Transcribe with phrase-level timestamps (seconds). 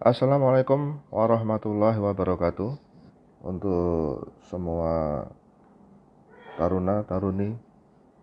[0.00, 2.72] Assalamualaikum warahmatullahi wabarakatuh.
[3.44, 5.28] Untuk semua
[6.56, 7.52] taruna, taruni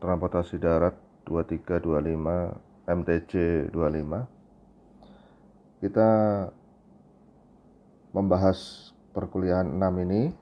[0.01, 0.97] Transportasi Darat
[1.29, 6.09] 2325 MTC 25 Kita
[8.09, 10.33] membahas perkuliahan 6 ini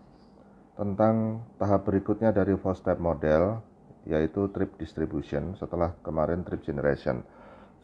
[0.79, 3.59] Tentang tahap berikutnya dari 4 step model
[4.07, 7.27] Yaitu trip distribution setelah kemarin trip generation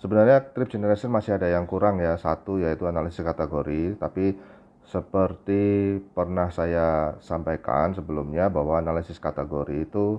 [0.01, 4.33] Sebenarnya trip generation masih ada yang kurang ya, satu yaitu analisis kategori, tapi
[4.89, 10.17] seperti pernah saya sampaikan sebelumnya bahwa analisis kategori itu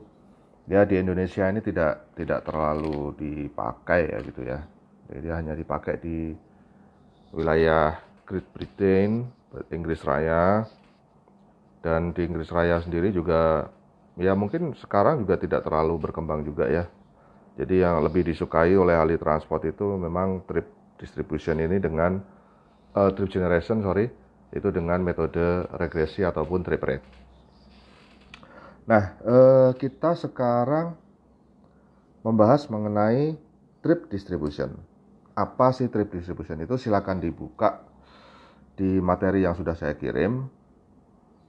[0.70, 4.62] ya di Indonesia ini tidak tidak terlalu dipakai ya gitu ya.
[5.10, 6.30] Jadi hanya dipakai di
[7.34, 9.26] wilayah Great Britain,
[9.74, 10.62] Inggris Raya
[11.82, 13.66] dan di Inggris Raya sendiri juga
[14.14, 16.86] ya mungkin sekarang juga tidak terlalu berkembang juga ya
[17.56, 22.16] jadi yang lebih disukai oleh ahli transport itu memang trip distribution ini dengan
[22.96, 24.08] uh, trip generation sorry
[24.52, 27.06] itu dengan metode regresi ataupun trip rate.
[28.88, 30.96] Nah uh, kita sekarang
[32.24, 33.36] membahas mengenai
[33.84, 34.76] trip distribution.
[35.32, 36.76] Apa sih trip distribution itu?
[36.76, 37.84] Silakan dibuka
[38.76, 40.48] di materi yang sudah saya kirim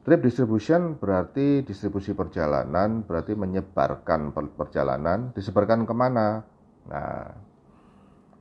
[0.03, 6.43] Trip distribution berarti distribusi perjalanan, berarti menyebarkan perjalanan, disebarkan ke mana?
[6.91, 7.31] Nah,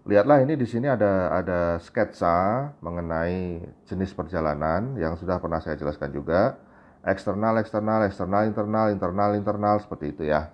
[0.03, 6.11] lihatlah ini di sini ada ada sketsa mengenai jenis perjalanan yang sudah pernah saya jelaskan
[6.11, 6.59] juga.
[7.07, 10.51] Eksternal, eksternal, eksternal, internal, internal, internal seperti itu ya.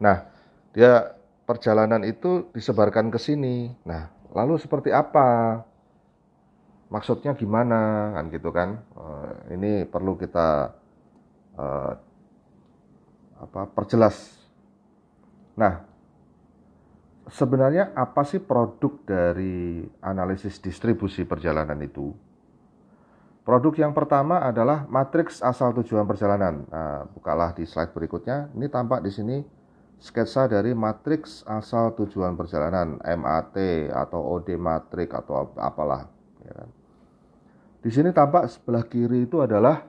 [0.00, 0.28] Nah,
[0.76, 1.16] dia
[1.48, 3.72] perjalanan itu disebarkan ke sini.
[3.88, 5.60] Nah, lalu seperti apa
[6.92, 8.12] maksudnya gimana?
[8.12, 8.84] Kan gitu kan.
[8.92, 10.76] Uh, ini perlu kita
[11.56, 11.92] uh,
[13.40, 14.36] apa perjelas.
[15.56, 15.80] Nah
[17.32, 22.12] sebenarnya apa sih produk dari analisis distribusi perjalanan itu?
[23.42, 26.62] Produk yang pertama adalah matriks asal tujuan perjalanan.
[26.68, 28.52] Nah bukalah di slide berikutnya.
[28.54, 29.42] Ini tampak di sini
[29.98, 33.02] sketsa dari matriks asal tujuan perjalanan.
[33.02, 33.56] MAT
[33.90, 36.06] atau OD matrik atau apalah
[36.46, 36.68] ya kan
[37.82, 39.82] di sini tampak sebelah kiri itu adalah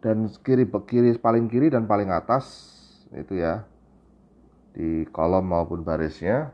[0.00, 2.72] dan kiri kiri paling kiri dan paling atas
[3.12, 3.68] itu ya
[4.72, 6.50] di kolom maupun barisnya.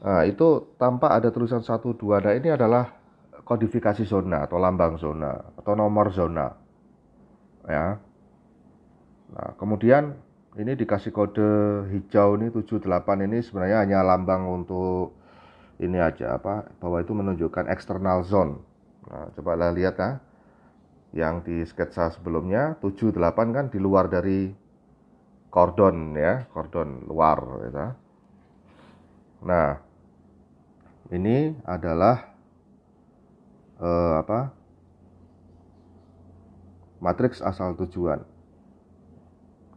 [0.00, 2.24] Nah, itu tampak ada tulisan 1 2.
[2.24, 2.88] Nah, ini adalah
[3.44, 6.46] kodifikasi zona atau lambang zona atau nomor zona.
[7.68, 8.00] Ya.
[9.34, 10.16] Nah, kemudian
[10.56, 11.50] ini dikasih kode
[11.92, 15.19] hijau ini 78 ini sebenarnya hanya lambang untuk
[15.80, 18.60] ini aja apa bahwa itu menunjukkan external zone.
[19.08, 20.12] Nah, coba lihat ya.
[21.10, 23.18] Yang di sketsa sebelumnya 78
[23.50, 24.54] kan di luar dari
[25.50, 27.86] kordon ya, kordon luar gitu.
[29.42, 29.68] Nah,
[31.10, 32.30] ini adalah
[33.82, 34.60] eh, apa?
[37.00, 38.20] matriks asal tujuan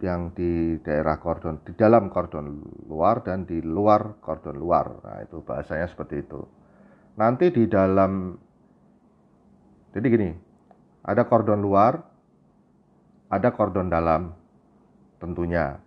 [0.04, 2.60] yang di daerah kordon di dalam kordon
[2.92, 5.00] luar dan di luar kordon luar.
[5.00, 6.44] Nah, itu bahasanya seperti itu.
[7.16, 8.36] Nanti di dalam
[9.96, 10.30] jadi gini,
[11.08, 12.04] ada kordon luar,
[13.32, 14.36] ada kordon dalam
[15.24, 15.80] tentunya.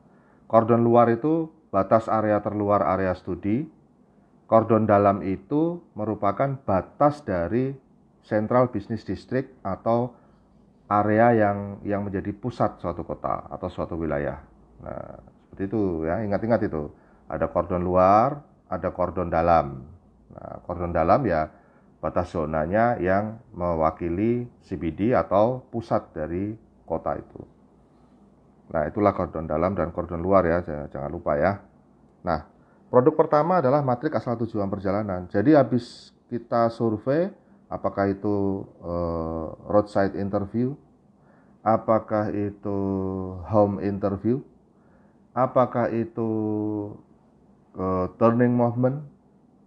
[0.48, 3.68] Kordon luar itu batas area terluar area studi.
[4.46, 7.74] Kordon dalam itu merupakan batas dari
[8.22, 10.14] Central Business District atau
[10.86, 14.38] area yang yang menjadi pusat suatu kota atau suatu wilayah.
[14.82, 16.90] Nah, seperti itu ya, ingat-ingat itu.
[17.26, 18.38] Ada kordon luar,
[18.70, 19.82] ada kordon dalam.
[20.30, 21.50] Nah, kordon dalam ya
[21.98, 26.54] batas zonanya yang mewakili CBD atau pusat dari
[26.86, 27.42] kota itu.
[28.70, 31.58] Nah, itulah kordon dalam dan kordon luar ya, jangan lupa ya.
[32.22, 32.46] Nah,
[32.90, 35.26] produk pertama adalah matrik asal tujuan perjalanan.
[35.30, 37.30] Jadi habis kita survei
[37.66, 40.74] apakah itu uh, roadside interview,
[41.66, 42.78] apakah itu
[43.50, 44.38] home interview,
[45.34, 46.30] apakah itu
[47.74, 49.02] uh, turning movement,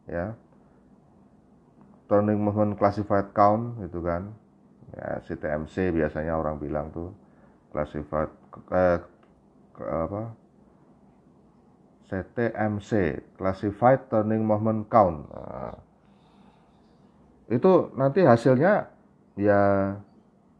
[0.07, 0.31] ya,
[2.07, 4.31] turning movement classified count gitu kan,
[4.95, 7.11] ya CTMC biasanya orang bilang tuh
[7.75, 8.31] classified
[8.73, 8.99] eh,
[9.79, 10.23] apa?
[12.09, 15.29] CTMC classified turning movement count.
[15.29, 15.88] Nah,
[17.49, 18.87] itu nanti hasilnya
[19.33, 19.61] ya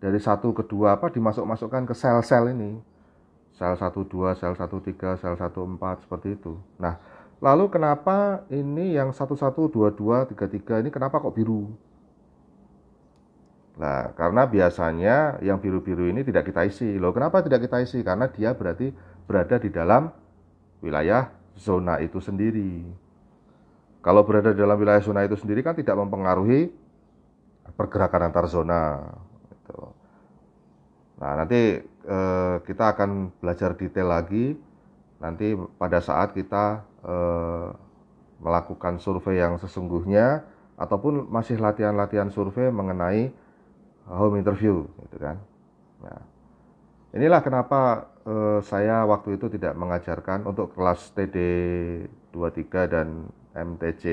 [0.01, 2.81] dari satu ke dua apa dimasuk-masukkan ke sel-sel ini
[3.53, 6.97] sel 1 2 sel 1 3 sel 1 4 seperti itu nah
[7.44, 11.69] lalu kenapa ini yang 1 1 2 2 3 3 ini kenapa kok biru
[13.80, 17.00] Nah, karena biasanya yang biru-biru ini tidak kita isi.
[17.00, 18.03] Loh, kenapa tidak kita isi?
[18.03, 18.91] Karena dia berarti
[19.24, 20.12] berada di dalam
[20.83, 22.83] wilayah zona itu sendiri.
[24.00, 26.72] Kalau berada dalam wilayah zona itu sendiri kan tidak mempengaruhi
[27.75, 29.04] pergerakan antar zona.
[29.51, 29.80] Gitu.
[31.19, 34.56] Nah nanti eh, kita akan belajar detail lagi
[35.19, 37.68] nanti pada saat kita eh,
[38.40, 40.48] melakukan survei yang sesungguhnya
[40.80, 43.36] ataupun masih latihan-latihan survei mengenai
[44.07, 45.38] home interview gitu kan.
[46.00, 46.24] Nah,
[47.19, 51.38] inilah kenapa eh, saya waktu itu tidak mengajarkan untuk kelas TD
[52.31, 54.04] 23 dan MTC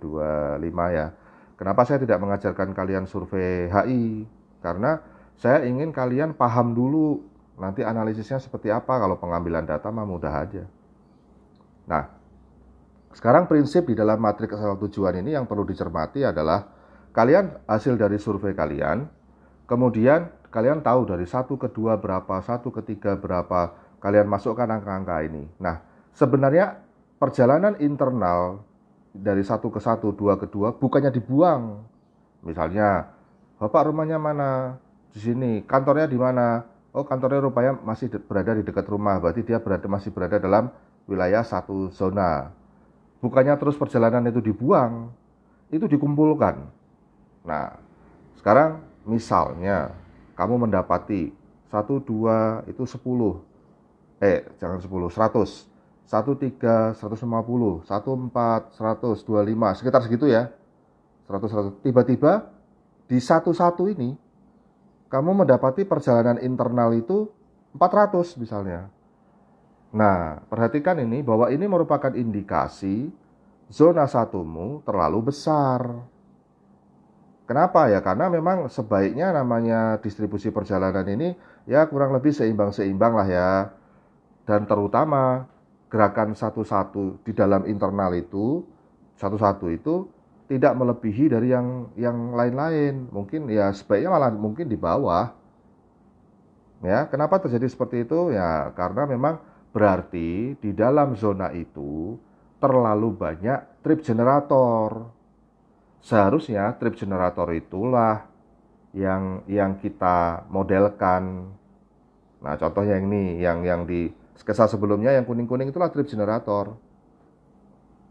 [0.00, 0.62] 25
[0.92, 1.06] ya.
[1.56, 4.26] Kenapa saya tidak mengajarkan kalian survei HI?
[4.58, 4.98] Karena
[5.38, 7.22] saya ingin kalian paham dulu
[7.60, 10.64] nanti analisisnya seperti apa kalau pengambilan data mah mudah aja.
[11.86, 12.08] Nah,
[13.12, 16.64] sekarang prinsip di dalam matriks asal tujuan ini yang perlu dicermati adalah
[17.12, 19.04] kalian hasil dari survei kalian,
[19.68, 25.20] kemudian kalian tahu dari satu ke dua berapa, satu ke tiga berapa, kalian masukkan angka-angka
[25.28, 25.44] ini.
[25.60, 25.84] Nah,
[26.16, 26.80] sebenarnya
[27.20, 28.64] perjalanan internal
[29.12, 31.84] dari satu ke satu, dua ke dua, bukannya dibuang.
[32.42, 33.12] Misalnya,
[33.60, 34.80] bapak rumahnya mana?
[35.12, 35.62] Di sini.
[35.62, 36.64] Kantornya di mana?
[36.92, 39.20] Oh, kantornya rupanya masih berada di dekat rumah.
[39.20, 40.72] Berarti dia berada masih berada dalam
[41.08, 42.52] wilayah satu zona
[43.22, 45.14] bukannya terus perjalanan itu dibuang,
[45.70, 46.66] itu dikumpulkan.
[47.46, 47.78] Nah,
[48.34, 49.94] sekarang misalnya
[50.34, 51.30] kamu mendapati
[51.70, 53.38] 1, 2 itu 10,
[54.18, 55.70] eh jangan 10, 100,
[56.12, 60.52] 1, 3, 150, 1, 4, 100, 25, sekitar segitu ya,
[61.24, 61.80] 100, 100.
[61.80, 62.52] Tiba-tiba
[63.08, 64.12] di satu-satu ini,
[65.08, 67.32] kamu mendapati perjalanan internal itu
[67.72, 68.92] 400 misalnya.
[69.92, 73.08] Nah, perhatikan ini bahwa ini merupakan indikasi
[73.72, 75.96] zona satumu terlalu besar.
[77.48, 78.04] Kenapa ya?
[78.04, 81.36] Karena memang sebaiknya namanya distribusi perjalanan ini
[81.68, 83.50] ya kurang lebih seimbang-seimbang lah ya.
[84.48, 85.51] Dan terutama
[85.92, 88.64] gerakan satu-satu di dalam internal itu,
[89.20, 90.08] satu-satu itu
[90.48, 93.12] tidak melebihi dari yang yang lain-lain.
[93.12, 95.36] Mungkin ya sebaiknya malah mungkin di bawah.
[96.82, 98.34] Ya, kenapa terjadi seperti itu?
[98.34, 99.38] Ya, karena memang
[99.72, 102.20] Berarti di dalam zona itu
[102.60, 105.08] terlalu banyak trip generator.
[106.04, 108.28] Seharusnya trip generator itulah
[108.92, 111.56] yang yang kita modelkan.
[112.44, 116.76] Nah, contohnya ini yang yang di sketsa sebelumnya yang kuning-kuning itulah trip generator.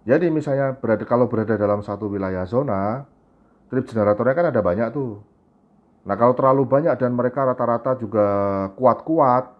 [0.06, 3.06] Jadi misalnya berada kalau berada dalam satu wilayah zona,
[3.70, 5.22] trip generatornya kan ada banyak tuh.
[6.02, 8.26] Nah, kalau terlalu banyak dan mereka rata-rata juga
[8.74, 9.54] kuat-kuat,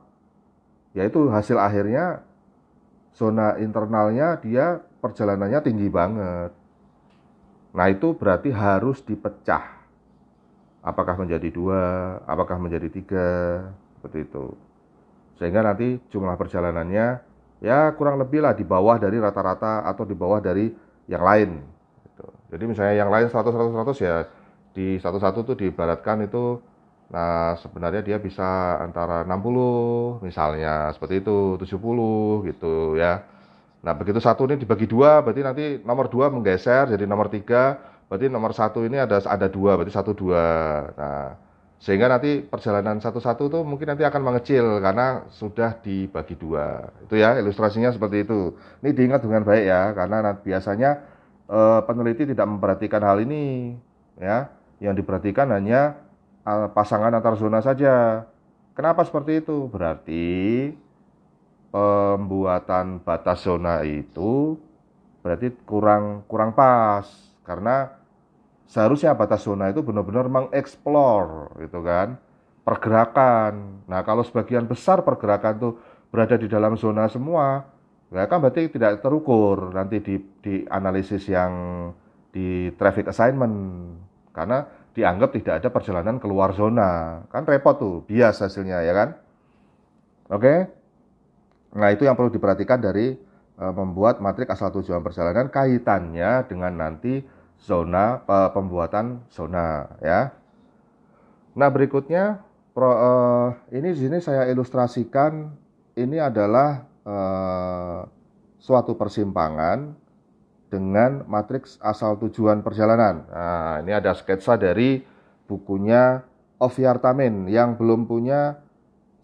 [0.98, 2.26] yaitu hasil akhirnya
[3.14, 6.52] zona internalnya dia perjalanannya tinggi banget.
[7.72, 9.80] Nah itu berarti harus dipecah.
[10.82, 13.30] Apakah menjadi dua, apakah menjadi tiga,
[14.00, 14.46] seperti itu.
[15.42, 17.08] Sehingga nanti jumlah perjalanannya
[17.66, 20.70] ya kurang lebih lah di bawah dari rata-rata atau di bawah dari
[21.10, 21.66] yang lain.
[22.06, 22.26] Gitu.
[22.54, 24.16] Jadi misalnya yang lain 100, 100, 100 ya
[24.72, 26.62] di satu-satu tuh diibaratkan itu
[27.12, 33.28] Nah, sebenarnya dia bisa antara 60 misalnya, seperti itu, 70 gitu ya.
[33.84, 38.32] Nah, begitu satu ini dibagi dua, berarti nanti nomor dua menggeser jadi nomor tiga, berarti
[38.32, 40.44] nomor satu ini ada ada dua, berarti satu dua.
[40.96, 41.28] Nah,
[41.82, 46.94] sehingga nanti perjalanan satu-satu tuh mungkin nanti akan mengecil karena sudah dibagi dua.
[47.02, 48.54] Itu ya ilustrasinya seperti itu.
[48.86, 51.02] Ini diingat dengan baik ya, karena biasanya
[51.50, 53.74] eh, peneliti tidak memperhatikan hal ini
[54.22, 54.54] ya.
[54.78, 55.98] Yang diperhatikan hanya
[56.74, 58.26] pasangan antar zona saja.
[58.78, 59.70] Kenapa seperti itu?
[59.70, 60.30] Berarti
[61.74, 64.58] pembuatan batas zona itu
[65.22, 67.06] berarti kurang kurang pas
[67.46, 68.01] karena
[68.72, 72.16] seharusnya batas zona itu benar-benar mengeksplor gitu kan
[72.64, 73.84] pergerakan.
[73.90, 75.70] Nah, kalau sebagian besar pergerakan itu
[76.08, 77.68] berada di dalam zona semua,
[78.14, 81.52] ya kan berarti tidak terukur nanti di di analisis yang
[82.32, 83.56] di traffic assignment
[84.32, 84.64] karena
[84.96, 87.24] dianggap tidak ada perjalanan keluar zona.
[87.28, 89.10] Kan repot tuh, bias hasilnya ya kan?
[90.32, 90.68] Oke?
[91.76, 93.16] Nah, itu yang perlu diperhatikan dari
[93.56, 97.24] e, membuat matrik asal tujuan perjalanan kaitannya dengan nanti
[97.62, 100.34] zona pembuatan zona ya.
[101.54, 102.42] Nah, berikutnya
[102.74, 103.12] pro, e,
[103.78, 105.52] ini di sini saya ilustrasikan
[106.00, 107.16] ini adalah e,
[108.58, 109.94] suatu persimpangan
[110.72, 113.28] dengan matriks asal tujuan perjalanan.
[113.28, 115.04] Nah, ini ada sketsa dari
[115.46, 116.24] bukunya
[116.62, 118.62] Oviartamin yang belum punya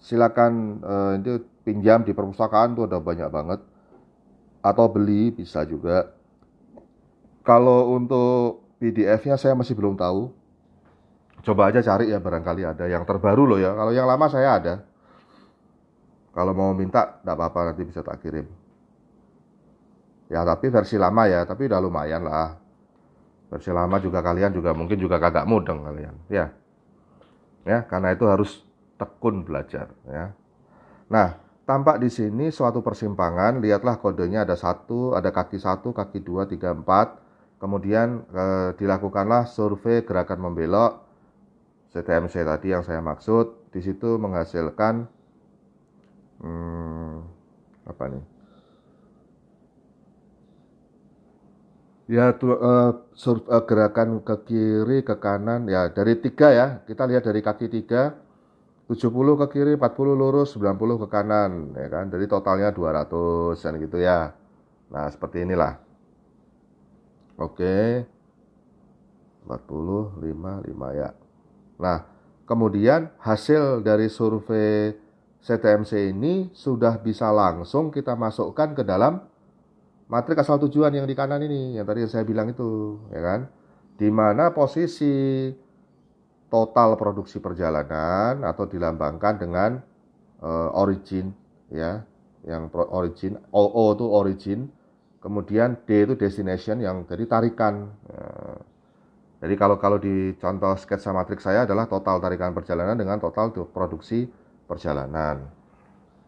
[0.01, 3.59] silakan uh, itu pinjam di perpustakaan tuh ada banyak banget
[4.65, 6.16] atau beli bisa juga.
[7.47, 10.35] Kalau untuk PDF-nya saya masih belum tahu.
[11.47, 13.71] Coba aja cari ya barangkali ada yang terbaru loh ya.
[13.71, 14.75] Kalau yang lama saya ada.
[16.35, 18.45] Kalau mau minta, tidak apa-apa nanti bisa tak kirim.
[20.27, 22.59] Ya tapi versi lama ya, tapi udah lumayan lah.
[23.47, 26.51] Versi lama juga kalian juga mungkin juga kagak mudeng kalian, ya.
[27.63, 28.59] Ya, karena itu harus
[28.99, 30.35] tekun belajar, ya.
[31.07, 33.63] Nah, tampak di sini suatu persimpangan.
[33.63, 37.26] Lihatlah kodenya ada satu, ada kaki satu, kaki dua, tiga, empat.
[37.57, 41.01] Kemudian eh, dilakukanlah survei gerakan membelok
[41.89, 43.73] CTMC tadi yang saya maksud.
[43.73, 45.09] Di situ menghasilkan
[46.41, 47.15] hmm,
[47.89, 48.23] apa nih?
[52.07, 57.03] Ya tu, uh, sur, uh, gerakan ke kiri ke kanan ya dari tiga ya kita
[57.03, 58.15] lihat dari kaki tiga
[58.87, 59.11] 70
[59.43, 64.31] ke kiri 40 lurus 90 ke kanan ya kan jadi totalnya 200 dan gitu ya
[64.87, 65.86] nah seperti inilah
[67.37, 68.05] oke.
[69.47, 71.09] 40 5 5 ya.
[71.79, 72.03] Nah
[72.43, 74.95] kemudian hasil dari survei
[75.39, 79.23] CTMC ini sudah bisa langsung kita masukkan ke dalam
[80.11, 83.39] matrik asal tujuan yang di kanan ini yang tadi saya bilang itu ya kan?
[83.97, 85.47] Di mana posisi
[86.47, 89.71] total produksi perjalanan atau dilambangkan dengan
[90.43, 91.31] uh, origin
[91.71, 92.03] ya.
[92.47, 94.59] Yang origin OO itu origin
[95.19, 98.57] kemudian D itu destination yang jadi tarikan uh,
[99.37, 104.25] jadi kalau kalau di contoh sketsa matrik saya adalah total tarikan perjalanan dengan total produksi
[104.65, 105.57] perjalanan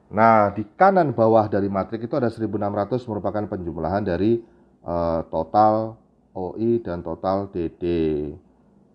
[0.10, 4.42] Nah, di kanan bawah dari matrik itu ada 1600 merupakan penjumlahan dari
[4.82, 6.02] uh, total
[6.34, 7.84] OI dan total DD.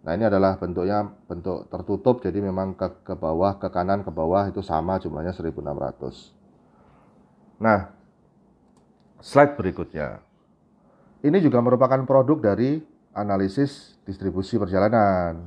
[0.03, 4.51] Nah, ini adalah bentuknya bentuk tertutup jadi memang ke, ke bawah, ke kanan, ke bawah
[4.51, 7.63] itu sama jumlahnya 1600.
[7.63, 7.94] Nah,
[9.25, 10.21] slide berikutnya.
[11.25, 12.85] Ini juga merupakan produk dari
[13.17, 15.41] analisis distribusi perjalanan,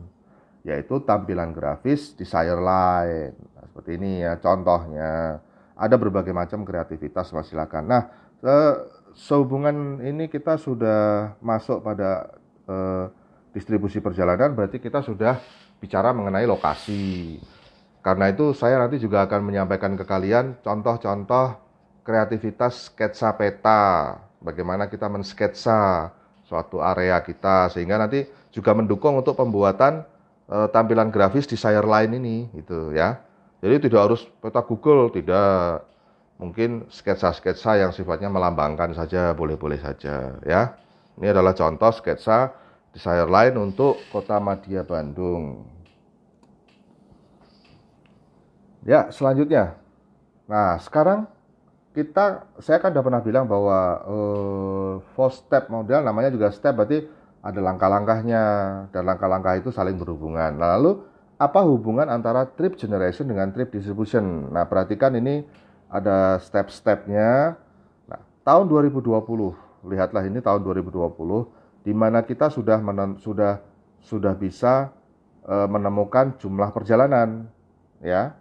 [0.65, 3.38] yaitu tampilan grafis desire line.
[3.53, 5.38] Nah, seperti ini ya contohnya
[5.77, 7.86] ada berbagai macam kreativitas mas silakan.
[7.86, 8.01] Nah,
[8.41, 8.74] eh,
[9.13, 12.34] sehubungan ini kita sudah masuk pada
[12.65, 13.05] eh,
[13.53, 15.38] distribusi perjalanan berarti kita sudah
[15.77, 17.38] bicara mengenai lokasi.
[18.01, 21.66] Karena itu saya nanti juga akan menyampaikan ke kalian contoh-contoh
[22.07, 26.07] kreativitas sketsa peta, bagaimana kita mensketsa
[26.47, 28.23] suatu area kita sehingga nanti
[28.55, 30.07] juga mendukung untuk pembuatan
[30.47, 33.19] uh, tampilan grafis di share line ini gitu ya.
[33.59, 35.83] Jadi tidak harus peta Google, tidak.
[36.37, 40.77] Mungkin sketsa-sketsa yang sifatnya melambangkan saja, boleh-boleh saja ya.
[41.17, 42.53] Ini adalah contoh sketsa
[42.93, 45.65] desire line untuk Kota Madia Bandung.
[48.85, 49.75] Ya, selanjutnya.
[50.45, 51.27] Nah, sekarang
[51.98, 57.10] kita saya kan sudah pernah bilang bahwa uh, four step model namanya juga step berarti
[57.42, 58.44] ada langkah-langkahnya
[58.94, 60.62] dan langkah-langkah itu saling berhubungan.
[60.62, 61.01] Lalu
[61.42, 64.54] apa hubungan antara trip generation dengan trip distribution?
[64.54, 65.46] Nah, perhatikan ini
[65.89, 67.58] ada step-stepnya.
[68.10, 73.63] Nah, tahun 2020, lihatlah ini tahun 2020 di mana kita sudah menen, sudah
[74.04, 74.92] sudah bisa
[75.48, 77.48] e, menemukan jumlah perjalanan
[78.04, 78.36] ya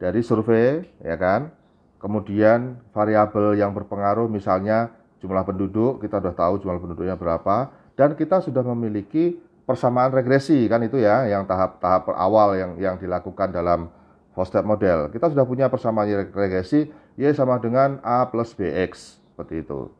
[0.00, 1.59] dari survei ya kan.
[2.00, 4.88] Kemudian variabel yang berpengaruh misalnya
[5.20, 9.36] jumlah penduduk, kita sudah tahu jumlah penduduknya berapa dan kita sudah memiliki
[9.68, 13.92] persamaan regresi kan itu ya yang tahap-tahap awal yang yang dilakukan dalam
[14.32, 15.12] four model.
[15.12, 16.88] Kita sudah punya persamaan regresi
[17.20, 19.92] Y sama dengan A plus BX seperti itu.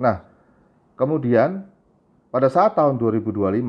[0.00, 0.24] Nah,
[0.96, 1.68] kemudian
[2.32, 3.60] pada saat tahun 2025,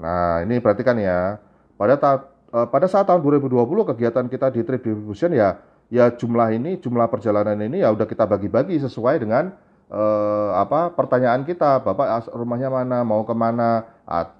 [0.00, 1.36] nah ini perhatikan ya,
[1.76, 2.12] pada ta
[2.48, 3.60] eh, pada saat tahun 2020
[3.92, 8.28] kegiatan kita di trip distribution ya ya jumlah ini jumlah perjalanan ini ya udah kita
[8.28, 9.52] bagi-bagi sesuai dengan
[9.88, 13.88] eh, apa pertanyaan kita, Bapak rumahnya mana, mau ke mana,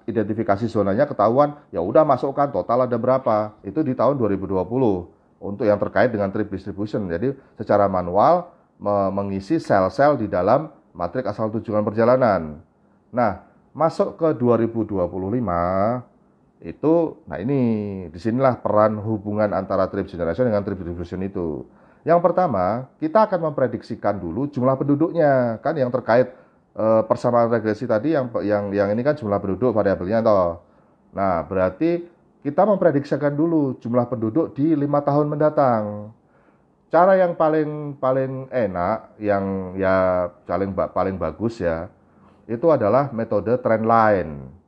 [0.09, 3.53] identifikasi zonanya ketahuan, ya udah masukkan total ada berapa.
[3.61, 4.65] Itu di tahun 2020
[5.39, 7.05] untuk yang terkait dengan trip distribution.
[7.09, 8.49] Jadi secara manual
[9.11, 12.63] mengisi sel-sel di dalam matrik asal tujuan perjalanan.
[13.11, 13.43] Nah,
[13.75, 16.18] masuk ke 2025
[16.59, 17.59] itu nah ini
[18.11, 21.63] di sinilah peran hubungan antara trip generation dengan trip distribution itu.
[22.03, 26.31] Yang pertama, kita akan memprediksikan dulu jumlah penduduknya, kan yang terkait
[26.75, 30.63] e, persamaan regresi tadi yang yang yang ini kan jumlah penduduk variabelnya toh.
[31.11, 32.07] Nah, berarti
[32.39, 36.11] kita memprediksikan dulu jumlah penduduk di lima tahun mendatang.
[36.89, 41.91] Cara yang paling paling enak, yang ya paling paling bagus ya,
[42.49, 44.58] itu adalah metode trend line.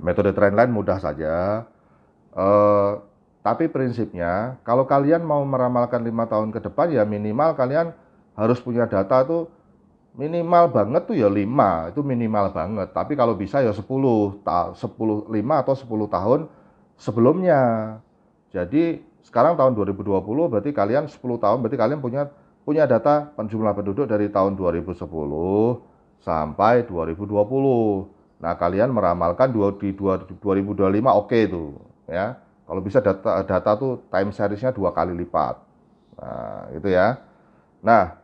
[0.00, 1.66] Metode trend line mudah saja.
[2.34, 2.92] Eh,
[3.42, 7.94] tapi prinsipnya, kalau kalian mau meramalkan lima tahun ke depan, ya minimal kalian
[8.38, 9.50] harus punya data tuh
[10.18, 12.90] minimal banget tuh ya lima itu minimal banget.
[12.90, 14.42] Tapi kalau bisa ya 10, 10
[15.30, 16.40] 5 atau 10 tahun
[16.98, 17.62] sebelumnya.
[18.50, 22.22] Jadi sekarang tahun 2020 berarti kalian 10 tahun berarti kalian punya
[22.66, 25.06] punya data jumlah penduduk dari tahun 2010
[26.20, 28.17] sampai 2020.
[28.38, 31.74] Nah, kalian meramalkan di 2025 oke okay itu,
[32.06, 32.38] ya.
[32.68, 35.56] Kalau bisa data data tuh time seriesnya dua kali lipat.
[36.20, 37.18] Nah, itu ya.
[37.80, 38.14] Nah,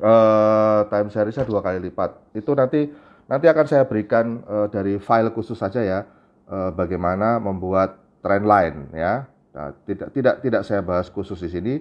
[0.00, 2.34] eh, time seriesnya dua kali lipat.
[2.34, 2.90] Itu nanti
[3.28, 6.00] nanti akan saya berikan eh, dari file khusus saja ya,
[6.48, 9.28] eh, bagaimana membuat trend line ya.
[9.54, 11.74] Nah, tidak tidak tidak saya bahas khusus di sini.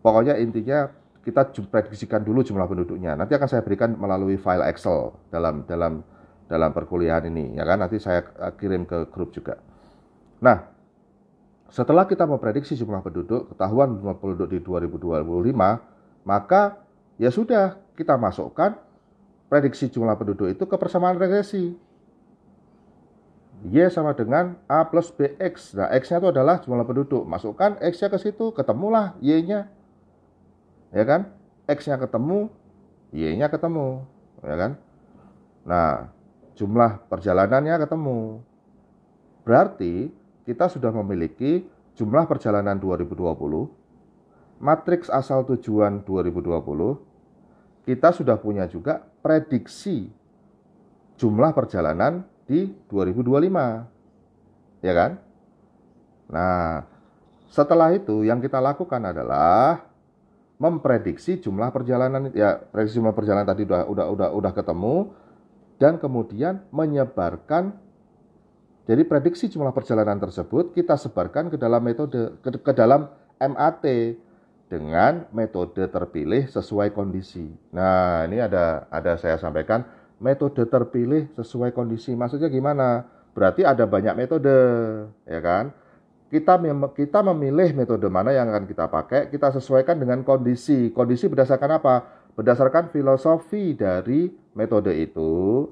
[0.00, 0.90] Pokoknya intinya
[1.22, 3.14] kita prediksikan dulu jumlah penduduknya.
[3.14, 6.00] Nanti akan saya berikan melalui file Excel dalam dalam
[6.46, 7.82] dalam perkuliahan ini ya kan.
[7.82, 9.58] Nanti saya eh, kirim ke grup juga.
[10.42, 10.68] Nah,
[11.70, 16.78] setelah kita memprediksi jumlah penduduk, ketahuan jumlah penduduk di 2025, maka
[17.18, 18.78] ya sudah kita masukkan
[19.50, 21.74] prediksi jumlah penduduk itu ke persamaan regresi.
[23.66, 25.74] Y sama dengan A plus BX.
[25.74, 27.24] Nah, X-nya itu adalah jumlah penduduk.
[27.26, 29.66] Masukkan X-nya ke situ, ketemulah Y-nya.
[30.94, 31.34] Ya kan?
[31.66, 32.52] X-nya ketemu,
[33.10, 34.06] Y-nya ketemu.
[34.44, 34.72] Ya kan?
[35.66, 36.14] Nah,
[36.56, 38.40] jumlah perjalanannya ketemu.
[39.44, 40.10] Berarti
[40.48, 43.68] kita sudah memiliki jumlah perjalanan 2020,
[44.58, 50.10] matriks asal tujuan 2020, kita sudah punya juga prediksi
[51.20, 54.82] jumlah perjalanan di 2025.
[54.82, 55.22] Ya kan?
[56.26, 56.84] Nah,
[57.46, 59.86] setelah itu yang kita lakukan adalah
[60.56, 65.12] memprediksi jumlah perjalanan ya prediksi jumlah perjalanan tadi udah udah udah udah ketemu
[65.76, 67.76] dan kemudian menyebarkan
[68.86, 73.84] jadi prediksi jumlah perjalanan tersebut kita sebarkan ke dalam metode ke, ke dalam MAT
[74.66, 77.46] dengan metode terpilih sesuai kondisi.
[77.70, 79.86] Nah, ini ada ada saya sampaikan
[80.18, 82.14] metode terpilih sesuai kondisi.
[82.14, 83.06] Maksudnya gimana?
[83.36, 84.56] Berarti ada banyak metode,
[85.28, 85.70] ya kan?
[86.26, 90.90] Kita mem kita memilih metode mana yang akan kita pakai, kita sesuaikan dengan kondisi.
[90.90, 91.94] Kondisi berdasarkan apa?
[92.36, 95.64] Berdasarkan filosofi dari metode itu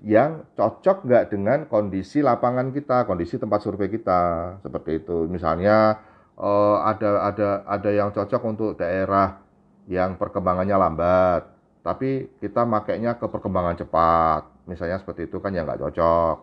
[0.00, 5.28] yang cocok nggak dengan kondisi lapangan kita, kondisi tempat survei kita, seperti itu.
[5.28, 6.00] Misalnya
[6.40, 9.44] uh, ada ada ada yang cocok untuk daerah
[9.92, 11.52] yang perkembangannya lambat,
[11.84, 14.42] tapi kita makainya ke perkembangan cepat.
[14.64, 16.36] Misalnya seperti itu kan ya nggak cocok.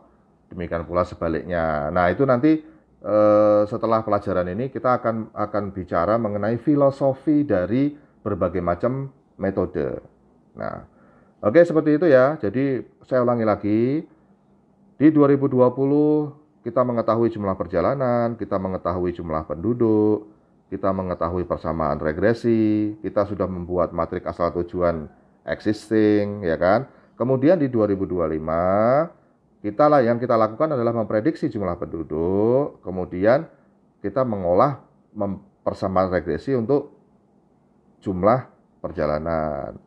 [0.53, 1.89] Demikian pula sebaliknya.
[1.89, 2.61] Nah itu nanti
[3.01, 7.89] eh, setelah pelajaran ini kita akan akan bicara mengenai filosofi dari
[8.21, 9.99] berbagai macam metode.
[10.57, 10.85] Nah
[11.41, 12.37] oke seperti itu ya.
[12.37, 13.81] Jadi saya ulangi lagi.
[14.93, 20.31] Di 2020 kita mengetahui jumlah perjalanan, kita mengetahui jumlah penduduk,
[20.71, 25.09] kita mengetahui persamaan regresi, kita sudah membuat matrik asal tujuan
[25.43, 26.87] existing ya kan.
[27.19, 28.41] Kemudian di 2025
[29.63, 33.47] kita lah yang kita lakukan adalah memprediksi jumlah penduduk, kemudian
[34.03, 34.83] kita mengolah
[35.63, 36.91] persamaan regresi untuk
[38.03, 38.52] jumlah
[38.83, 39.79] perjalanan.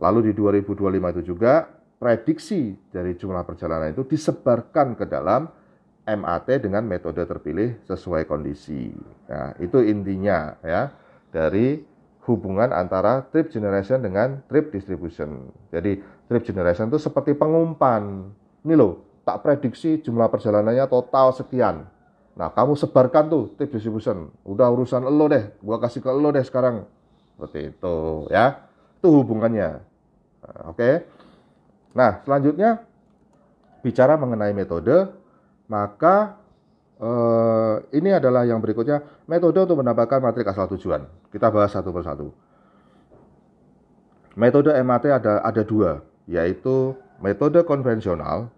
[0.00, 1.68] Lalu di 2025 itu juga
[2.00, 5.50] prediksi dari jumlah perjalanan itu disebarkan ke dalam
[6.08, 8.88] MAT dengan metode terpilih sesuai kondisi.
[9.28, 10.88] Nah, itu intinya ya
[11.28, 11.84] dari
[12.24, 15.52] hubungan antara trip generation dengan trip distribution.
[15.68, 18.32] Jadi trip generation itu seperti pengumpan.
[18.64, 21.84] Ini loh, tak prediksi jumlah perjalanannya total sekian.
[22.38, 24.32] Nah, kamu sebarkan tuh trip distribution.
[24.48, 26.88] Udah urusan lo deh, gua kasih ke lo deh sekarang.
[27.38, 28.66] Seperti itu ya.
[28.98, 29.78] Itu hubungannya.
[30.42, 31.06] Nah, Oke.
[31.94, 32.82] Nah, selanjutnya
[33.86, 35.14] bicara mengenai metode,
[35.70, 36.34] maka
[36.98, 41.06] Uh, ini adalah yang berikutnya metode untuk mendapatkan matrik asal tujuan.
[41.30, 42.34] Kita bahas satu persatu.
[44.34, 48.50] Metode MAT ada ada dua, yaitu metode konvensional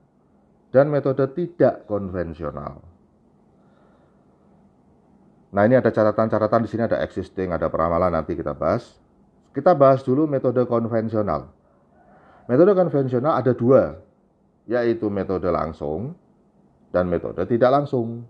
[0.73, 2.81] dan metode tidak konvensional.
[5.51, 8.95] Nah ini ada catatan-catatan di sini ada existing, ada peramalan nanti kita bahas.
[9.51, 11.51] Kita bahas dulu metode konvensional.
[12.47, 13.99] Metode konvensional ada dua,
[14.71, 16.15] yaitu metode langsung
[16.95, 18.23] dan metode tidak langsung.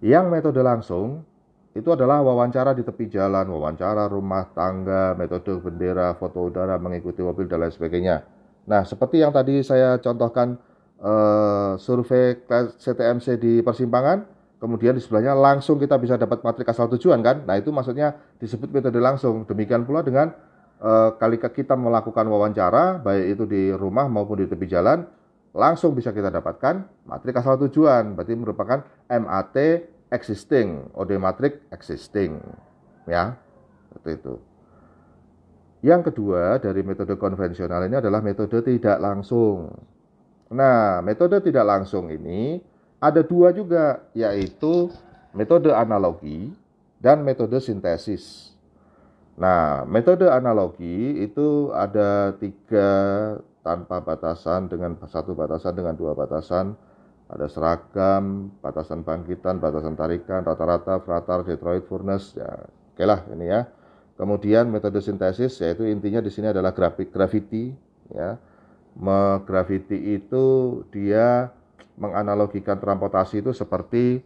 [0.00, 1.26] Yang metode langsung
[1.70, 7.46] itu adalah wawancara di tepi jalan, wawancara rumah tangga, metode bendera, foto udara, mengikuti mobil
[7.46, 8.26] dan lain sebagainya.
[8.66, 10.58] Nah, seperti yang tadi saya contohkan
[10.98, 12.38] uh, survei
[12.78, 14.26] CTMC di persimpangan,
[14.60, 17.48] kemudian di sebelahnya langsung kita bisa dapat matrik asal tujuan kan?
[17.48, 19.48] Nah, itu maksudnya disebut metode langsung.
[19.48, 20.36] Demikian pula dengan
[20.84, 25.08] uh, kali kita melakukan wawancara, baik itu di rumah maupun di tepi jalan,
[25.50, 29.56] langsung bisa kita dapatkan matrik asal tujuan berarti merupakan MAT
[30.10, 32.38] existing OD matrik existing
[33.10, 33.34] ya
[33.90, 34.34] seperti itu
[35.82, 39.74] yang kedua dari metode konvensional ini adalah metode tidak langsung
[40.54, 42.62] nah metode tidak langsung ini
[43.00, 44.92] ada dua juga yaitu
[45.34, 46.52] metode analogi
[47.00, 48.50] dan metode sintesis
[49.40, 52.88] Nah, metode analogi itu ada tiga
[53.64, 56.76] tanpa batasan dengan satu batasan dengan dua batasan
[57.30, 63.70] ada seragam, batasan bangkitan, batasan tarikan, rata-rata, fratar, Detroit, furnace, ya, oke lah ini ya.
[64.18, 67.72] Kemudian metode sintesis yaitu intinya di sini adalah grafik gravity,
[68.12, 68.36] ya.
[69.46, 70.46] Gravity itu
[70.90, 71.54] dia
[72.00, 74.24] menganalogikan transportasi itu seperti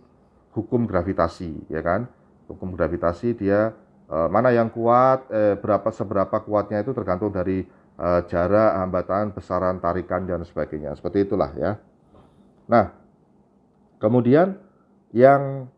[0.54, 2.06] hukum gravitasi, ya kan?
[2.46, 3.74] Hukum gravitasi dia
[4.08, 7.66] eh, mana yang kuat, eh, berapa seberapa kuatnya itu tergantung dari
[7.98, 10.94] eh, jarak, hambatan, besaran, tarikan dan sebagainya.
[10.94, 11.76] Seperti itulah ya.
[12.64, 12.96] Nah,
[14.00, 14.56] kemudian
[15.12, 15.68] yang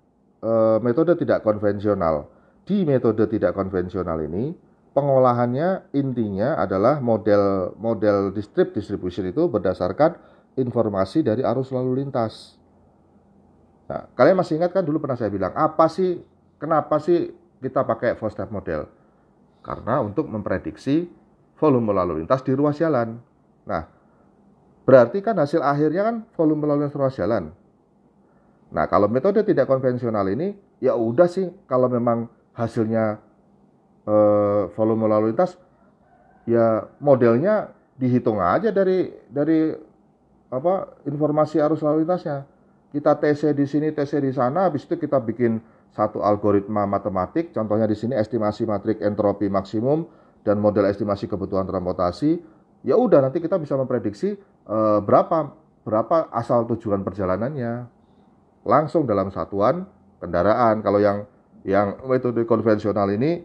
[0.40, 2.30] e, metode tidak konvensional.
[2.66, 4.54] Di metode tidak konvensional ini,
[4.90, 10.18] pengolahannya intinya adalah model model distrib distribution itu berdasarkan
[10.57, 12.57] informasi dari arus lalu lintas.
[13.87, 16.19] Nah, kalian masih ingat kan dulu pernah saya bilang, apa sih,
[16.59, 17.31] kenapa sih
[17.62, 18.90] kita pakai four step model?
[19.62, 21.07] Karena untuk memprediksi
[21.55, 23.21] volume lalu lintas di ruas jalan.
[23.66, 23.97] Nah,
[24.87, 27.51] Berarti kan hasil akhirnya kan volume lalu lintas ruas jalan.
[28.71, 33.19] Nah, kalau metode tidak konvensional ini ya udah sih kalau memang hasilnya
[34.07, 35.59] eh, volume lalu lintas
[36.47, 39.75] ya modelnya dihitung aja dari dari
[40.50, 42.46] apa informasi arus lalu lintasnya.
[42.94, 45.59] Kita TC di sini, TC di sana, habis itu kita bikin
[45.92, 50.06] satu algoritma matematik, contohnya di sini estimasi matrik entropi maksimum
[50.46, 52.38] dan model estimasi kebutuhan transportasi.
[52.87, 55.50] Ya udah nanti kita bisa memprediksi eh, berapa
[55.87, 57.87] berapa asal tujuan perjalanannya
[58.66, 59.87] langsung dalam satuan
[60.18, 60.82] kendaraan.
[60.82, 61.26] Kalau yang
[61.66, 63.42] yang metode konvensional ini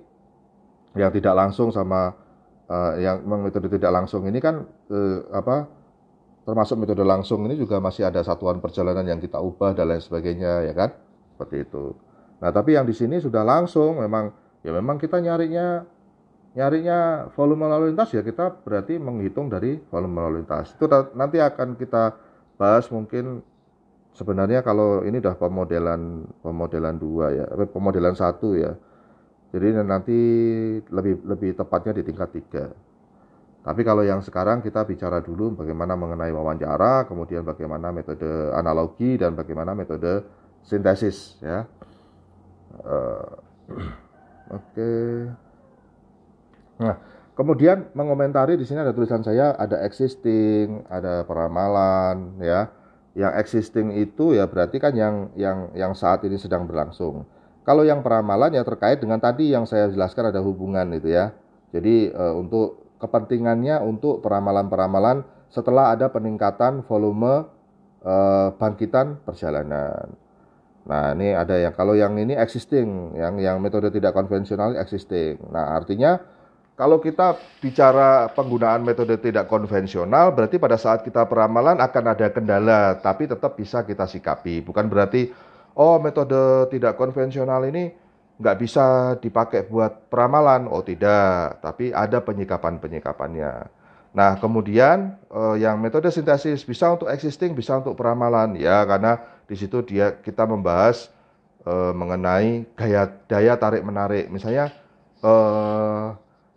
[0.97, 2.13] yang tidak langsung sama
[2.67, 5.80] uh, yang metode tidak langsung ini kan uh, apa
[6.41, 10.65] termasuk metode langsung ini juga masih ada satuan perjalanan yang kita ubah dan lain sebagainya
[10.65, 10.89] ya kan?
[11.38, 11.93] Seperti itu.
[12.41, 14.34] Nah tapi yang di sini sudah langsung memang
[14.65, 15.86] ya memang kita nyarinya
[16.51, 20.73] nyarinya volume lalu lintas ya kita berarti menghitung dari volume lalu lintas.
[20.73, 22.17] Itu nanti akan kita
[22.58, 23.45] bahas mungkin
[24.17, 28.73] sebenarnya kalau ini udah pemodelan pemodelan dua ya pemodelan satu ya.
[29.51, 30.19] Jadi nanti
[30.88, 32.71] lebih lebih tepatnya di tingkat tiga
[33.62, 39.38] tapi kalau yang sekarang kita bicara dulu bagaimana mengenai wawancara kemudian bagaimana metode analogi dan
[39.38, 40.26] bagaimana metode
[40.65, 41.65] sintesis ya
[42.82, 43.26] uh,
[44.58, 45.30] oke okay.
[46.82, 46.95] Nah,
[47.38, 52.74] kemudian mengomentari di sini ada tulisan saya ada existing, ada peramalan ya.
[53.12, 57.28] Yang existing itu ya berarti kan yang yang yang saat ini sedang berlangsung.
[57.62, 61.36] Kalau yang peramalan ya terkait dengan tadi yang saya jelaskan ada hubungan itu ya.
[61.76, 67.49] Jadi e, untuk kepentingannya untuk peramalan-peramalan setelah ada peningkatan volume
[68.05, 68.15] e,
[68.55, 70.13] bangkitan perjalanan.
[70.81, 75.37] Nah, ini ada yang kalau yang ini existing, yang yang metode tidak konvensional existing.
[75.53, 76.17] Nah, artinya
[76.73, 82.97] kalau kita bicara penggunaan metode tidak konvensional, berarti pada saat kita peramalan akan ada kendala,
[82.97, 84.65] tapi tetap bisa kita sikapi.
[84.65, 85.29] Bukan berarti,
[85.77, 87.93] oh metode tidak konvensional ini
[88.41, 90.65] nggak bisa dipakai buat peramalan.
[90.65, 93.69] Oh tidak, tapi ada penyikapan-penyikapannya.
[94.12, 98.58] Nah kemudian eh, yang metode sintesis bisa untuk existing, bisa untuk peramalan.
[98.58, 101.13] Ya karena di situ dia kita membahas
[101.63, 104.27] eh, mengenai gaya daya tarik menarik.
[104.34, 104.73] Misalnya
[105.21, 106.08] eh,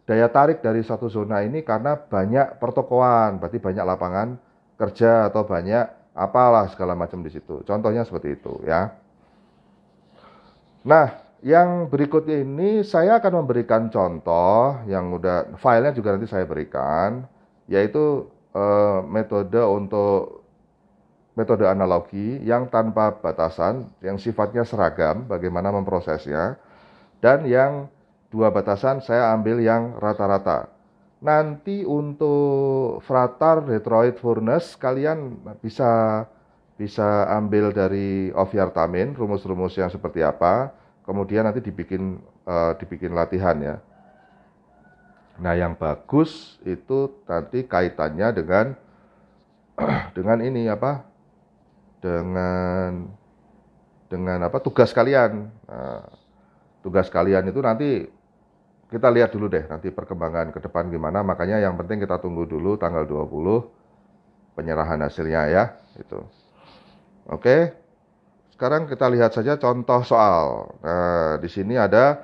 [0.09, 4.29] daya tarik dari suatu zona ini karena banyak pertokoan, berarti banyak lapangan
[4.81, 7.63] kerja atau banyak apalah segala macam di situ.
[7.63, 8.95] Contohnya seperti itu ya.
[10.85, 17.29] Nah, yang berikutnya ini saya akan memberikan contoh yang udah filenya juga nanti saya berikan,
[17.69, 18.25] yaitu
[18.57, 20.41] eh, metode untuk
[21.37, 26.57] metode analogi yang tanpa batasan, yang sifatnya seragam, bagaimana memprosesnya,
[27.21, 27.93] dan yang
[28.33, 30.73] dua batasan saya ambil yang rata-rata.
[31.21, 36.25] Nanti untuk fratar Detroit furnace kalian bisa
[36.81, 43.77] bisa ambil dari Oviartamin rumus-rumus yang seperti apa, kemudian nanti dibikin uh, dibikin latihan ya.
[45.35, 48.67] Nah, yang bagus itu nanti kaitannya dengan
[50.17, 51.05] dengan ini apa?
[52.01, 53.11] Dengan
[54.09, 55.51] dengan apa tugas kalian.
[55.69, 56.03] Nah,
[56.81, 58.07] tugas kalian itu nanti
[58.89, 61.27] kita lihat dulu deh nanti perkembangan ke depan gimana.
[61.27, 65.65] Makanya yang penting kita tunggu dulu tanggal 20 penyerahan hasilnya ya.
[65.99, 66.23] Itu.
[67.27, 67.84] Oke.
[68.55, 70.71] Sekarang kita lihat saja contoh soal.
[70.79, 72.23] Nah, di sini ada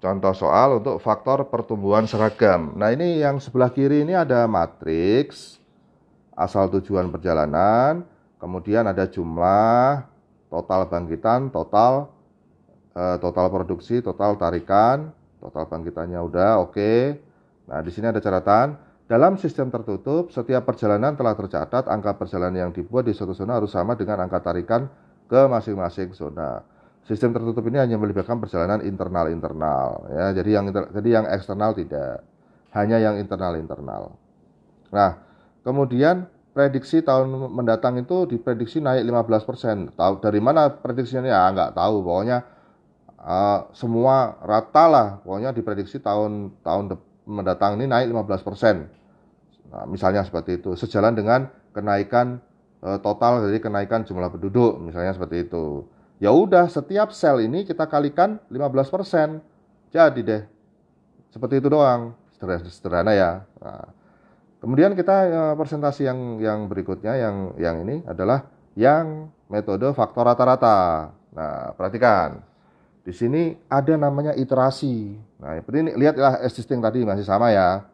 [0.00, 2.72] contoh soal untuk faktor pertumbuhan seragam.
[2.80, 5.60] Nah, ini yang sebelah kiri ini ada matriks
[6.32, 8.08] asal tujuan perjalanan,
[8.40, 10.00] kemudian ada jumlah,
[10.48, 12.08] total bangkitan, total
[12.96, 15.12] eh, total produksi, total tarikan,
[15.44, 16.72] total bangkitannya udah oke.
[16.72, 17.20] Okay.
[17.68, 18.80] Nah, di sini ada catatan.
[19.06, 23.70] Dalam sistem tertutup, setiap perjalanan telah tercatat angka perjalanan yang dibuat di suatu zona harus
[23.70, 24.88] sama dengan angka tarikan
[25.26, 26.62] ke masing-masing zona.
[27.06, 30.26] Sistem tertutup ini hanya melibatkan perjalanan internal-internal ya.
[30.34, 32.26] Jadi yang jadi yang eksternal tidak.
[32.74, 34.18] Hanya yang internal-internal.
[34.90, 35.10] Nah,
[35.62, 39.94] kemudian prediksi tahun mendatang itu diprediksi naik 15%.
[39.94, 42.02] Tahu dari mana prediksinya ya nggak tahu.
[42.02, 42.42] Pokoknya
[43.22, 45.08] uh, semua rata lah.
[45.22, 49.70] Pokoknya diprediksi tahun tahun mendatang ini naik 15%.
[49.70, 50.74] Nah, misalnya seperti itu.
[50.74, 52.42] Sejalan dengan kenaikan
[52.82, 55.86] uh, total dari kenaikan jumlah penduduk, misalnya seperti itu.
[56.16, 59.92] Ya udah, setiap sel ini kita kalikan 15%.
[59.92, 60.42] Jadi deh.
[61.28, 62.16] Seperti itu doang.
[62.36, 63.44] Sederhana, ya.
[63.60, 63.84] Nah,
[64.60, 71.12] kemudian kita ya, presentasi yang yang berikutnya yang yang ini adalah yang metode faktor rata-rata.
[71.32, 72.40] Nah, perhatikan.
[73.04, 75.16] Di sini ada namanya iterasi.
[75.38, 77.84] Nah, ini lihatlah existing tadi masih sama ya.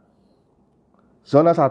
[1.23, 1.71] Zona 1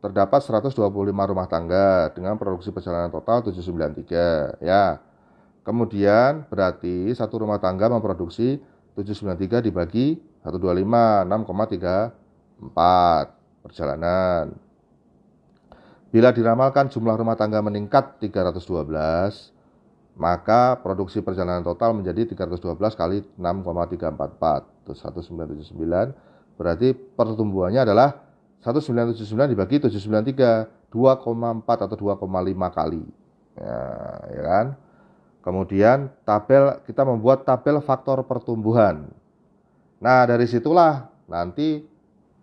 [0.00, 0.80] terdapat 125
[1.12, 5.00] rumah tangga dengan produksi perjalanan total 793 ya.
[5.60, 8.56] Kemudian berarti satu rumah tangga memproduksi
[8.96, 14.56] 793 dibagi 125 6,34 perjalanan.
[16.10, 19.54] Bila diramalkan jumlah rumah tangga meningkat 312,
[20.20, 28.20] maka produksi perjalanan total menjadi 312 kali 6,344 terus 1979 berarti pertumbuhannya adalah
[28.60, 33.04] 1979 dibagi 793 2,4 atau 2,5 kali.
[33.56, 33.80] Ya,
[34.28, 34.66] ya kan?
[35.40, 39.08] Kemudian tabel kita membuat tabel faktor pertumbuhan.
[39.96, 41.88] Nah dari situlah nanti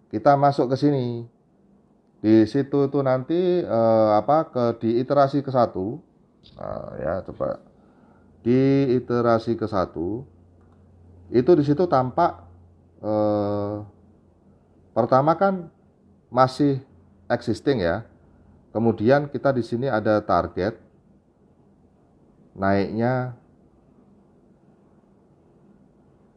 [0.09, 1.29] kita masuk ke sini.
[2.17, 6.01] Di situ itu nanti eh, apa ke di iterasi ke satu.
[6.57, 7.61] Nah, ya coba.
[8.41, 10.25] Di iterasi ke satu
[11.29, 12.41] itu di situ tampak
[13.05, 13.75] eh,
[14.97, 15.69] pertama kan
[16.27, 16.83] masih
[17.31, 18.03] existing ya
[18.71, 20.75] kemudian kita di sini ada target
[22.57, 23.35] naiknya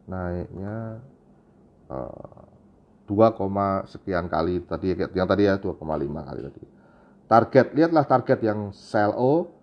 [0.06, 0.76] naiknya
[1.90, 2.38] eh,
[3.10, 6.62] 2, sekian kali tadi yang tadi ya 2,5 kali tadi
[7.26, 9.60] target lihatlah target yang sell O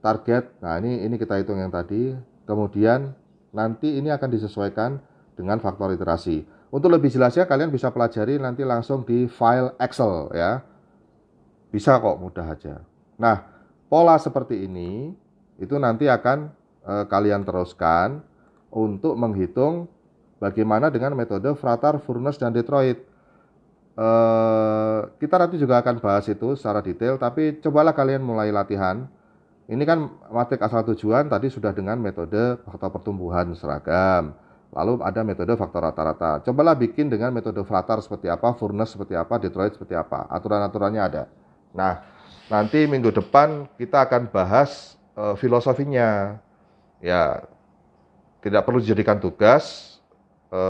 [0.00, 0.56] target.
[0.64, 2.16] Nah, ini ini kita hitung yang tadi.
[2.48, 3.14] Kemudian
[3.54, 4.98] nanti ini akan disesuaikan
[5.36, 6.42] dengan faktor iterasi.
[6.70, 10.62] Untuk lebih jelasnya kalian bisa pelajari nanti langsung di file Excel ya.
[11.74, 12.82] Bisa kok mudah aja.
[13.18, 13.42] Nah,
[13.90, 15.10] pola seperti ini
[15.58, 16.50] itu nanti akan
[16.86, 18.22] e, kalian teruskan
[18.70, 19.90] untuk menghitung
[20.38, 23.02] bagaimana dengan metode Fratar, Furness dan Detroit.
[23.98, 24.08] E,
[25.18, 29.10] kita nanti juga akan bahas itu secara detail, tapi cobalah kalian mulai latihan
[29.70, 34.34] ini kan matrik asal tujuan tadi sudah dengan metode faktor pertumbuhan seragam.
[34.70, 36.46] Lalu ada metode faktor rata-rata.
[36.46, 40.30] Cobalah bikin dengan metode Fratar seperti apa, Furnace seperti apa, Detroit seperti apa.
[40.30, 41.22] Aturan-aturannya ada.
[41.74, 42.06] Nah,
[42.46, 46.38] nanti minggu depan kita akan bahas e, filosofinya.
[47.02, 47.42] Ya,
[48.46, 49.98] tidak perlu dijadikan tugas,
[50.54, 50.60] e,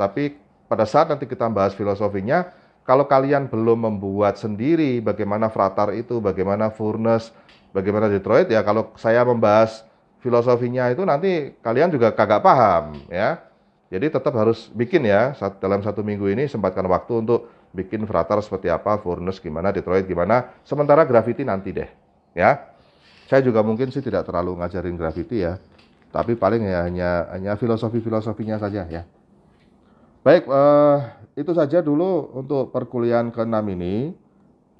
[0.00, 2.48] tapi pada saat nanti kita bahas filosofinya,
[2.88, 7.28] kalau kalian belum membuat sendiri bagaimana Fratar itu, bagaimana Furnace,
[7.76, 9.84] bagaimana Detroit ya kalau saya membahas
[10.24, 13.44] filosofinya itu nanti kalian juga kagak paham ya.
[13.92, 18.72] Jadi tetap harus bikin ya dalam satu minggu ini sempatkan waktu untuk bikin frater seperti
[18.72, 20.56] apa, furnace gimana, Detroit gimana.
[20.64, 21.86] Sementara graffiti nanti deh
[22.32, 22.72] ya.
[23.28, 25.60] Saya juga mungkin sih tidak terlalu ngajarin graffiti ya.
[26.08, 29.04] Tapi paling ya hanya hanya filosofi-filosofinya saja ya.
[30.24, 30.98] Baik, eh,
[31.36, 34.16] itu saja dulu untuk perkuliahan ke-6 ini.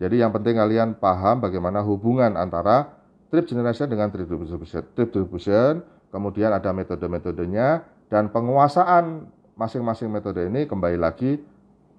[0.01, 2.94] Jadi yang penting kalian paham bagaimana hubungan antara
[3.35, 4.87] trip generation dengan trip distribution.
[4.95, 5.83] Trip distribution,
[6.15, 9.27] kemudian ada metode-metodenya dan penguasaan
[9.59, 11.43] masing-masing metode ini kembali lagi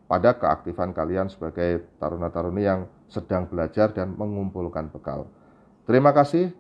[0.08, 5.28] pada keaktifan kalian sebagai taruna-taruni yang sedang belajar dan mengumpulkan bekal.
[5.84, 6.56] Terima kasih.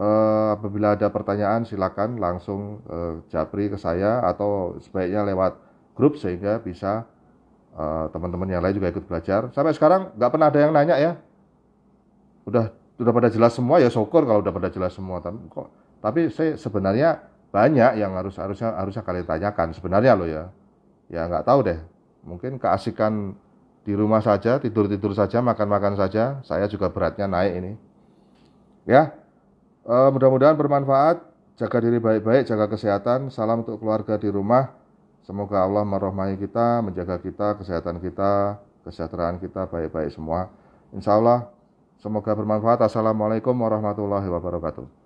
[0.00, 5.60] Uh, apabila ada pertanyaan silakan langsung uh, japri ke saya atau sebaiknya lewat
[5.92, 7.04] grup sehingga bisa
[7.70, 9.46] Eh, teman-teman yang lain juga ikut belajar.
[9.54, 11.12] Sampai sekarang nggak pernah ada yang nanya ya.
[12.42, 15.24] Udah udah pada jelas semua ya syukur kalau udah pada jelas semua.
[15.24, 15.66] Tapi kok
[16.04, 20.44] tapi saya sebenarnya banyak yang harus harusnya harusnya kalian tanyakan sebenarnya loh ya.
[21.10, 21.80] Ya nggak tahu deh.
[22.22, 23.34] Mungkin keasikan
[23.80, 26.38] di rumah saja, tidur-tidur saja, makan-makan saja.
[26.44, 27.72] Saya juga beratnya naik ini.
[28.84, 29.16] Ya,
[29.84, 31.26] e, mudah-mudahan bermanfaat.
[31.58, 33.28] Jaga diri baik-baik, jaga kesehatan.
[33.28, 34.72] Salam untuk keluarga di rumah.
[35.24, 40.48] Semoga Allah merahmati kita, menjaga kita, kesehatan kita, kesejahteraan kita baik-baik semua.
[40.96, 41.52] Insya Allah,
[42.00, 42.80] semoga bermanfaat.
[42.88, 44.99] Assalamualaikum warahmatullahi wabarakatuh.